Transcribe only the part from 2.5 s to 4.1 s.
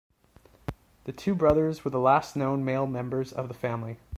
male members of the family.